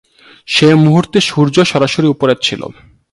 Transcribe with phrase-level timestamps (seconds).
[0.47, 2.61] সে মুহূর্তে সূর্য সরাসরি উপরে ছিল।